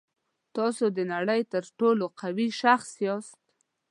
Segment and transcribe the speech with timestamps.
[0.55, 3.39] تاسو د نړۍ تر ټولو قوي شخص یاست.